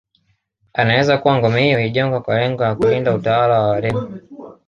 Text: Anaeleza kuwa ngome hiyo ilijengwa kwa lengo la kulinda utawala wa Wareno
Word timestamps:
Anaeleza 0.73 1.17
kuwa 1.17 1.37
ngome 1.37 1.63
hiyo 1.63 1.79
ilijengwa 1.79 2.21
kwa 2.21 2.39
lengo 2.39 2.63
la 2.63 2.75
kulinda 2.75 3.13
utawala 3.15 3.59
wa 3.61 3.67
Wareno 3.67 4.19